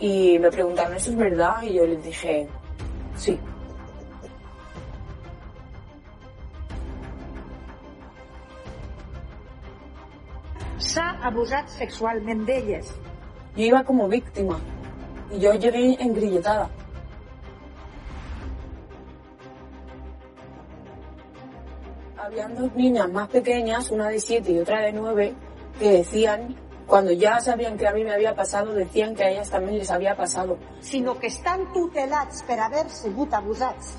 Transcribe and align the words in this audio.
Y 0.00 0.38
me 0.38 0.50
preguntaron, 0.50 0.96
¿eso 0.96 1.10
es 1.10 1.16
verdad? 1.16 1.62
Y 1.62 1.74
yo 1.74 1.86
les 1.86 2.02
dije, 2.02 2.48
sí. 3.16 3.38
S'ha 10.78 11.10
abusat 11.22 11.68
sexualment 11.68 12.46
d'elles. 12.46 12.88
Yo 13.54 13.64
iba 13.64 13.84
como 13.84 14.08
víctima 14.08 14.58
y 15.30 15.38
yo 15.38 15.52
llegué 15.52 16.02
engrilletada. 16.02 16.70
Habían 22.16 22.56
dos 22.56 22.74
niñas 22.74 23.10
más 23.12 23.28
pequeñas, 23.28 23.90
una 23.90 24.08
de 24.08 24.18
siete 24.18 24.52
y 24.52 24.60
otra 24.60 24.80
de 24.80 24.92
nueve, 24.92 25.34
que 25.78 25.92
decían, 25.92 26.56
cuando 26.90 27.12
ya 27.12 27.40
sabían 27.40 27.78
que 27.78 27.86
a 27.86 27.92
mí 27.92 28.02
me 28.02 28.12
había 28.12 28.34
pasado, 28.34 28.74
decían 28.74 29.14
que 29.14 29.22
a 29.22 29.30
ellas 29.30 29.48
también 29.48 29.78
les 29.78 29.90
había 29.92 30.16
pasado. 30.16 30.58
sinó 30.80 31.18
que 31.20 31.28
estan 31.28 31.72
tutelats 31.72 32.42
per 32.42 32.58
haver 32.58 32.90
sigut 32.90 33.32
abusats. 33.32 33.94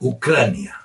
Ucrania. 0.00 0.80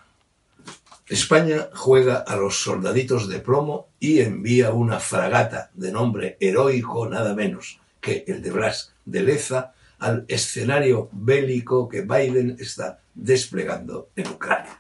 España 1.07 1.69
juega 1.73 2.17
a 2.17 2.35
los 2.35 2.61
soldaditos 2.61 3.27
de 3.27 3.39
plomo 3.39 3.89
y 3.99 4.21
envía 4.21 4.71
una 4.71 4.99
fragata 4.99 5.71
de 5.73 5.91
nombre 5.91 6.37
heroico 6.39 7.09
nada 7.09 7.33
menos 7.33 7.79
que 7.99 8.23
el 8.27 8.41
de 8.41 8.51
Blas 8.51 8.93
de 9.05 9.23
Leza 9.23 9.73
al 9.99 10.25
escenario 10.27 11.09
bélico 11.11 11.89
que 11.89 12.01
Biden 12.01 12.55
está 12.59 13.01
desplegando 13.13 14.09
en 14.15 14.27
Ucrania. 14.27 14.79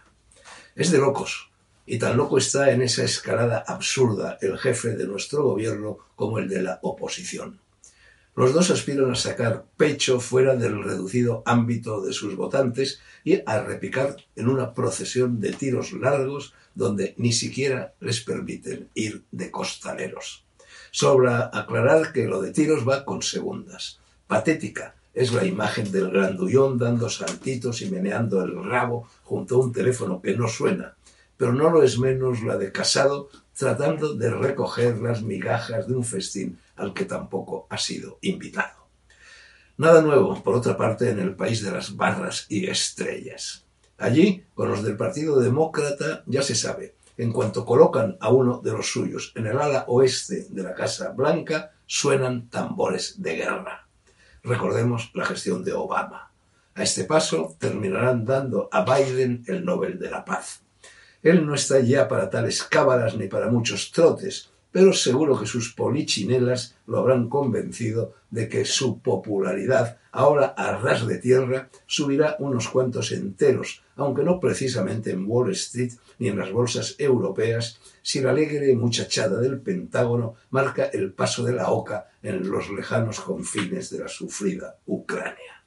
Es 0.75 0.91
de 0.91 0.99
locos, 0.99 1.49
y 1.85 1.97
tan 1.97 2.15
loco 2.15 2.37
está 2.37 2.71
en 2.71 2.81
esa 2.81 3.03
escalada 3.03 3.63
absurda 3.67 4.37
el 4.41 4.57
jefe 4.57 4.95
de 4.95 5.05
nuestro 5.05 5.43
gobierno 5.43 5.97
como 6.15 6.39
el 6.39 6.47
de 6.47 6.61
la 6.61 6.79
oposición. 6.83 7.59
Los 8.39 8.53
dos 8.53 8.69
aspiran 8.69 9.11
a 9.11 9.15
sacar 9.15 9.65
pecho 9.75 10.21
fuera 10.21 10.55
del 10.55 10.81
reducido 10.81 11.43
ámbito 11.45 11.99
de 11.99 12.13
sus 12.13 12.37
votantes 12.37 13.01
y 13.25 13.41
a 13.45 13.61
repicar 13.61 14.15
en 14.37 14.47
una 14.47 14.73
procesión 14.73 15.41
de 15.41 15.51
tiros 15.51 15.91
largos 15.91 16.53
donde 16.73 17.15
ni 17.17 17.33
siquiera 17.33 17.95
les 17.99 18.21
permiten 18.21 18.87
ir 18.93 19.23
de 19.29 19.51
costaleros. 19.51 20.45
Sobra 20.89 21.49
aclarar 21.51 22.13
que 22.13 22.27
lo 22.27 22.41
de 22.41 22.53
tiros 22.53 22.87
va 22.87 23.03
con 23.03 23.21
segundas. 23.21 23.99
Patética 24.25 24.95
es 25.13 25.33
la 25.33 25.43
imagen 25.43 25.91
del 25.91 26.09
grandullón 26.09 26.77
dando 26.77 27.09
saltitos 27.09 27.81
y 27.81 27.91
meneando 27.91 28.41
el 28.41 28.63
rabo 28.63 29.09
junto 29.25 29.55
a 29.55 29.65
un 29.65 29.73
teléfono 29.73 30.21
que 30.21 30.37
no 30.37 30.47
suena, 30.47 30.95
pero 31.35 31.51
no 31.51 31.69
lo 31.69 31.83
es 31.83 31.99
menos 31.99 32.41
la 32.43 32.55
de 32.55 32.71
Casado 32.71 33.27
tratando 33.59 34.13
de 34.13 34.29
recoger 34.29 34.99
las 34.99 35.23
migajas 35.23 35.89
de 35.89 35.95
un 35.95 36.05
festín 36.05 36.57
al 36.79 36.93
que 36.93 37.05
tampoco 37.05 37.67
ha 37.69 37.77
sido 37.77 38.17
invitado. 38.21 38.87
Nada 39.77 40.01
nuevo, 40.01 40.41
por 40.43 40.55
otra 40.55 40.75
parte, 40.75 41.09
en 41.09 41.19
el 41.19 41.35
país 41.35 41.63
de 41.63 41.71
las 41.71 41.95
barras 41.95 42.45
y 42.49 42.67
estrellas. 42.67 43.65
Allí, 43.97 44.43
con 44.53 44.69
los 44.69 44.83
del 44.83 44.97
Partido 44.97 45.39
Demócrata, 45.39 46.23
ya 46.25 46.41
se 46.41 46.55
sabe, 46.55 46.95
en 47.17 47.31
cuanto 47.33 47.65
colocan 47.65 48.17
a 48.21 48.29
uno 48.29 48.59
de 48.59 48.71
los 48.71 48.91
suyos 48.91 49.33
en 49.35 49.45
el 49.45 49.59
ala 49.59 49.85
oeste 49.87 50.47
de 50.49 50.63
la 50.63 50.73
Casa 50.73 51.11
Blanca, 51.11 51.71
suenan 51.85 52.49
tambores 52.49 53.21
de 53.21 53.35
guerra. 53.35 53.87
Recordemos 54.43 55.11
la 55.13 55.25
gestión 55.25 55.63
de 55.63 55.73
Obama. 55.73 56.31
A 56.75 56.83
este 56.83 57.03
paso 57.03 57.55
terminarán 57.59 58.23
dando 58.23 58.69
a 58.71 58.85
Biden 58.85 59.43
el 59.47 59.65
Nobel 59.65 59.99
de 59.99 60.09
la 60.09 60.23
Paz. 60.23 60.61
Él 61.21 61.45
no 61.45 61.55
está 61.55 61.79
ya 61.81 62.07
para 62.07 62.29
tales 62.29 62.63
cábalas 62.63 63.15
ni 63.17 63.27
para 63.27 63.49
muchos 63.49 63.91
trotes, 63.91 64.49
pero 64.71 64.93
seguro 64.93 65.39
que 65.39 65.45
sus 65.45 65.73
polichinelas 65.73 66.75
lo 66.85 66.99
habrán 66.99 67.29
convencido 67.29 68.13
de 68.29 68.47
que 68.47 68.65
su 68.65 68.99
popularidad, 68.99 69.97
ahora 70.11 70.53
a 70.57 70.77
ras 70.77 71.07
de 71.07 71.17
tierra, 71.17 71.69
subirá 71.87 72.35
unos 72.39 72.69
cuantos 72.69 73.11
enteros, 73.11 73.83
aunque 73.95 74.23
no 74.23 74.39
precisamente 74.39 75.11
en 75.11 75.25
Wall 75.27 75.51
Street 75.51 75.93
ni 76.19 76.27
en 76.27 76.37
las 76.37 76.51
bolsas 76.51 76.95
europeas, 76.99 77.79
si 78.01 78.21
la 78.21 78.31
alegre 78.31 78.75
muchachada 78.75 79.39
del 79.39 79.59
Pentágono 79.59 80.35
marca 80.51 80.85
el 80.85 81.13
paso 81.13 81.43
de 81.43 81.53
la 81.53 81.69
oca 81.71 82.09
en 82.21 82.49
los 82.49 82.69
lejanos 82.69 83.19
confines 83.19 83.89
de 83.89 83.99
la 83.99 84.07
sufrida 84.07 84.77
Ucrania. 84.85 85.63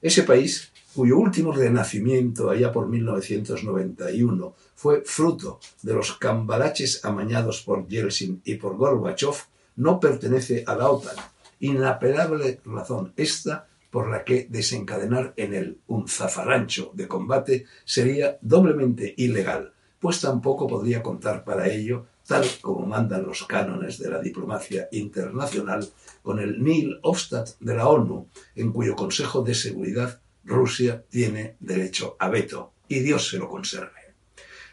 Ese 0.00 0.22
país, 0.22 0.72
cuyo 0.94 1.18
último 1.18 1.52
renacimiento 1.52 2.50
allá 2.50 2.72
por 2.72 2.88
1991 2.88 4.54
fue 4.80 5.02
fruto 5.04 5.60
de 5.82 5.92
los 5.92 6.14
cambalaches 6.14 7.04
amañados 7.04 7.60
por 7.60 7.86
Yeltsin 7.86 8.40
y 8.46 8.54
por 8.54 8.78
Gorbachev, 8.78 9.34
no 9.76 10.00
pertenece 10.00 10.64
a 10.66 10.74
la 10.74 10.88
OTAN. 10.88 11.16
Inapelable 11.58 12.60
razón 12.64 13.12
esta 13.14 13.68
por 13.90 14.08
la 14.08 14.24
que 14.24 14.46
desencadenar 14.48 15.34
en 15.36 15.52
él 15.52 15.80
un 15.88 16.08
zafarrancho 16.08 16.92
de 16.94 17.06
combate 17.06 17.66
sería 17.84 18.38
doblemente 18.40 19.12
ilegal, 19.18 19.74
pues 20.00 20.22
tampoco 20.22 20.66
podría 20.66 21.02
contar 21.02 21.44
para 21.44 21.68
ello, 21.68 22.06
tal 22.26 22.46
como 22.62 22.86
mandan 22.86 23.26
los 23.26 23.44
cánones 23.44 23.98
de 23.98 24.08
la 24.08 24.18
diplomacia 24.18 24.88
internacional, 24.92 25.86
con 26.22 26.38
el 26.38 26.64
Nil 26.64 26.98
Hofstadt 27.02 27.50
de 27.60 27.74
la 27.74 27.86
ONU, 27.86 28.28
en 28.56 28.72
cuyo 28.72 28.96
Consejo 28.96 29.42
de 29.42 29.54
Seguridad 29.54 30.22
Rusia 30.42 31.04
tiene 31.10 31.56
derecho 31.60 32.16
a 32.18 32.30
veto, 32.30 32.72
y 32.88 33.00
Dios 33.00 33.28
se 33.28 33.36
lo 33.36 33.46
conserve. 33.50 33.99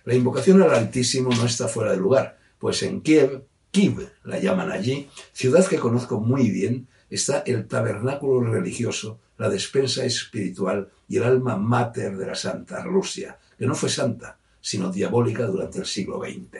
La 0.07 0.15
invocación 0.15 0.61
al 0.61 0.73
Altísimo 0.73 1.31
no 1.31 1.45
está 1.45 1.67
fuera 1.67 1.91
de 1.91 1.97
lugar, 1.97 2.37
pues 2.59 2.81
en 2.81 3.01
Kiev, 3.01 3.43
Kiev 3.71 4.09
la 4.23 4.39
llaman 4.39 4.71
allí, 4.71 5.09
ciudad 5.33 5.67
que 5.67 5.79
conozco 5.79 6.21
muy 6.21 6.49
bien, 6.49 6.87
está 7.09 7.39
el 7.39 7.67
tabernáculo 7.67 8.39
religioso, 8.49 9.19
la 9.37 9.49
despensa 9.49 10.05
espiritual 10.05 10.89
y 11.09 11.17
el 11.17 11.23
alma 11.23 11.57
mater 11.57 12.15
de 12.15 12.25
la 12.25 12.35
Santa 12.35 12.81
Rusia, 12.83 13.37
que 13.59 13.65
no 13.65 13.75
fue 13.75 13.89
santa, 13.89 14.37
sino 14.61 14.93
diabólica 14.93 15.45
durante 15.45 15.79
el 15.79 15.85
siglo 15.85 16.21
XX. 16.21 16.57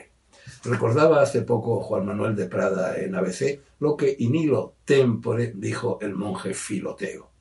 Recordaba 0.65 1.21
hace 1.21 1.41
poco 1.43 1.79
Juan 1.79 2.05
Manuel 2.05 2.35
de 2.35 2.47
Prada 2.47 2.97
en 2.97 3.15
ABC 3.15 3.61
lo 3.79 3.95
que 3.95 4.13
in 4.19 4.35
illo 4.35 4.73
tempore 4.83 5.53
dijo 5.55 5.99
el 6.01 6.15
monje 6.15 6.53
Filoteo. 6.53 7.31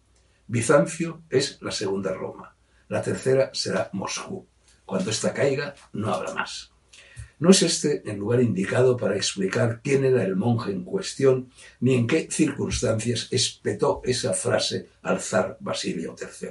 Bizancio 0.47 1.23
es 1.29 1.59
la 1.63 1.73
segunda 1.73 2.15
Roma, 2.15 2.55
la 2.87 3.03
tercera 3.03 3.51
será 3.53 3.91
Moscú. 3.93 4.47
Cuando 4.87 5.11
ésta 5.11 5.35
caiga, 5.35 5.75
no 5.93 6.15
habrá 6.15 6.33
más. 6.33 6.71
No 7.39 7.51
es 7.51 7.63
este 7.63 8.03
el 8.11 8.17
lugar 8.17 8.41
indicado 8.41 8.97
para 8.97 9.17
explicar 9.17 9.81
quién 9.85 10.07
era 10.07 10.25
el 10.25 10.37
monje 10.37 10.71
en 10.71 10.85
cuestión, 10.85 11.51
ni 11.81 11.95
en 11.95 12.07
qué 12.07 12.29
circunstancias 12.31 13.29
espetó 13.31 14.01
esa 14.05 14.33
frase 14.33 14.89
al 15.03 15.21
zar 15.21 15.59
Basilio 15.61 16.17
III. 16.19 16.49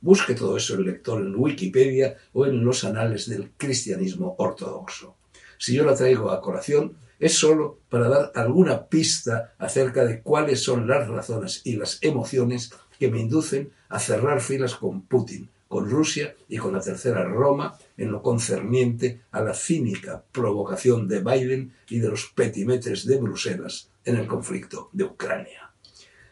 Busque 0.00 0.34
todo 0.34 0.56
eso 0.56 0.74
el 0.74 0.84
lector 0.84 1.22
en 1.22 1.34
Wikipedia 1.34 2.18
o 2.34 2.44
en 2.44 2.62
los 2.62 2.84
anales 2.84 3.26
del 3.28 3.52
cristianismo 3.56 4.34
ortodoxo. 4.38 5.16
Si 5.56 5.74
yo 5.74 5.84
la 5.84 5.94
traigo 5.94 6.30
a 6.30 6.42
colación, 6.42 6.96
es 7.18 7.34
sólo 7.34 7.78
para 7.88 8.08
dar 8.08 8.32
alguna 8.34 8.86
pista 8.86 9.54
acerca 9.58 10.04
de 10.04 10.20
cuáles 10.20 10.62
son 10.62 10.86
las 10.86 11.08
razones 11.08 11.62
y 11.64 11.76
las 11.76 11.98
emociones 12.02 12.70
que 12.98 13.10
me 13.10 13.20
inducen 13.20 13.72
a 13.88 13.98
cerrar 13.98 14.40
filas 14.40 14.74
con 14.74 15.02
Putin, 15.02 15.48
con 15.68 15.88
Rusia 15.88 16.34
y 16.48 16.56
con 16.56 16.72
la 16.72 16.80
Tercera 16.80 17.24
Roma 17.24 17.78
en 17.96 18.10
lo 18.10 18.22
concerniente 18.22 19.20
a 19.30 19.42
la 19.42 19.54
cínica 19.54 20.24
provocación 20.32 21.06
de 21.06 21.20
Biden 21.20 21.74
y 21.88 21.98
de 21.98 22.08
los 22.08 22.32
petimetres 22.34 23.06
de 23.06 23.18
Bruselas 23.18 23.90
en 24.04 24.16
el 24.16 24.26
conflicto 24.26 24.88
de 24.92 25.04
Ucrania. 25.04 25.72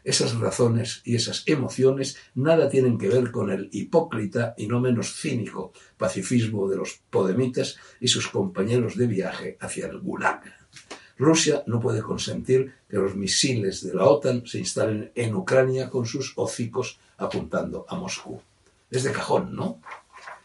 Esas 0.03 0.39
razones 0.39 1.03
y 1.05 1.17
esas 1.17 1.43
emociones 1.47 2.17
nada 2.37 2.69
tienen 2.69 2.97
que 2.97 3.09
ver 3.09 3.33
con 3.33 3.51
el 3.51 3.69
hipócrita 3.73 4.55
y 4.57 4.69
no 4.69 4.81
menos 4.81 5.21
cínico 5.21 5.73
pacifismo 5.99 6.69
de 6.69 6.77
los 6.77 7.01
podemitas 7.11 7.77
y 8.01 8.09
sus 8.09 8.29
compañeros 8.29 8.97
de 8.97 9.09
viaje 9.09 9.57
hacia 9.61 9.87
el 9.89 9.99
Gulag. 9.99 10.43
Rusia 11.19 11.65
no 11.67 11.81
puede 11.81 12.03
consentir 12.03 12.75
que 12.89 12.99
los 12.99 13.17
misiles 13.17 13.83
de 13.83 13.95
la 13.95 14.05
OTAN 14.05 14.47
se 14.47 14.59
instalen 14.59 15.11
en 15.15 15.35
Ucrania 15.35 15.91
con 15.91 16.07
sus 16.07 16.35
hocicos 16.37 17.01
apuntando 17.17 17.85
a 17.89 17.97
Moscú. 17.97 18.41
Es 18.91 19.03
de 19.03 19.13
cajón, 19.13 19.55
¿no? 19.55 19.81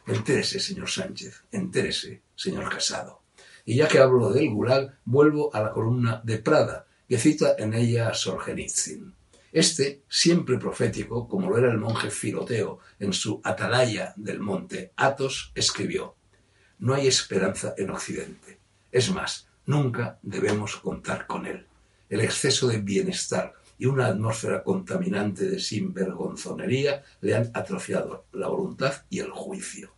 Entérese, 0.07 0.59
señor 0.59 0.89
Sánchez, 0.89 1.43
entérese, 1.51 2.21
señor 2.35 2.69
Casado. 2.69 3.21
Y 3.65 3.75
ya 3.75 3.87
que 3.87 3.99
hablo 3.99 4.31
del 4.31 4.49
Gulag, 4.49 4.97
vuelvo 5.05 5.53
a 5.53 5.61
la 5.61 5.71
columna 5.71 6.21
de 6.23 6.39
Prada, 6.39 6.87
que 7.07 7.19
cita 7.19 7.55
en 7.57 7.73
ella 7.73 8.09
a 8.09 8.13
Solzhenitsyn. 8.13 9.13
Este, 9.51 10.01
siempre 10.07 10.57
profético, 10.57 11.27
como 11.27 11.49
lo 11.49 11.57
era 11.57 11.69
el 11.69 11.77
monje 11.77 12.09
Filoteo 12.09 12.79
en 12.99 13.13
su 13.13 13.41
Atalaya 13.43 14.13
del 14.15 14.39
monte 14.39 14.93
Athos, 14.95 15.51
escribió: 15.53 16.15
No 16.79 16.93
hay 16.93 17.07
esperanza 17.07 17.75
en 17.77 17.89
Occidente. 17.89 18.59
Es 18.91 19.11
más, 19.11 19.47
nunca 19.65 20.17
debemos 20.21 20.77
contar 20.77 21.27
con 21.27 21.45
él. 21.45 21.67
El 22.09 22.21
exceso 22.21 22.67
de 22.67 22.79
bienestar 22.79 23.53
y 23.81 23.87
una 23.87 24.05
atmósfera 24.05 24.63
contaminante 24.63 25.49
de 25.49 25.59
sinvergonzonería 25.59 27.03
le 27.19 27.33
han 27.33 27.49
atrofiado 27.55 28.25
la 28.31 28.47
voluntad 28.47 29.05
y 29.09 29.17
el 29.17 29.31
juicio. 29.31 29.91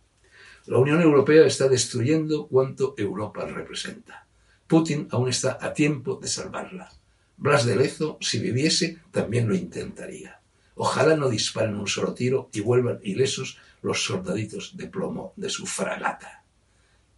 La 0.64 0.78
Unión 0.78 1.02
Europea 1.02 1.44
está 1.44 1.68
destruyendo 1.68 2.46
cuanto 2.46 2.94
Europa 2.96 3.44
representa. 3.44 4.26
Putin 4.66 5.06
aún 5.10 5.28
está 5.28 5.58
a 5.60 5.74
tiempo 5.74 6.16
de 6.16 6.28
salvarla. 6.28 6.90
Blas 7.36 7.66
de 7.66 7.76
Lezo, 7.76 8.16
si 8.22 8.38
viviese, 8.38 9.00
también 9.10 9.46
lo 9.46 9.54
intentaría. 9.54 10.40
Ojalá 10.76 11.14
no 11.14 11.28
disparen 11.28 11.74
un 11.74 11.86
solo 11.86 12.14
tiro 12.14 12.48
y 12.54 12.60
vuelvan 12.60 13.00
ilesos 13.02 13.58
los 13.82 14.02
soldaditos 14.02 14.78
de 14.78 14.86
plomo 14.86 15.34
de 15.36 15.50
su 15.50 15.66
fragata. 15.66 16.42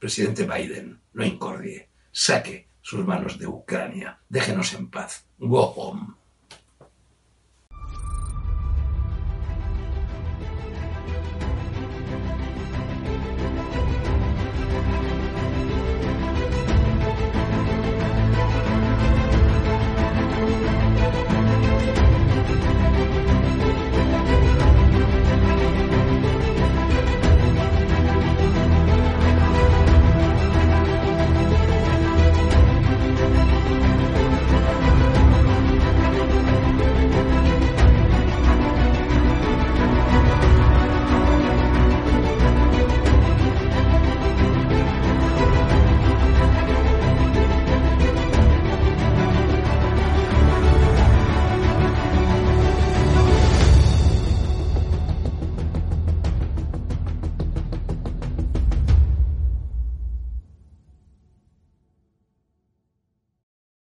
Presidente 0.01 0.43
Biden, 0.43 0.99
no 1.13 1.25
incordie. 1.25 1.89
Saque 2.11 2.67
sus 2.83 3.07
manos 3.07 3.39
de 3.39 3.47
Ucrania. 3.47 4.19
Déjenos 4.29 4.75
en 4.75 4.91
paz. 4.91 5.27
Go 5.39 5.63
home. 5.63 6.16